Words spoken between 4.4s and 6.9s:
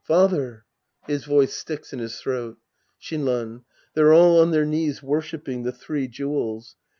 on their knees worshiping the three jewels.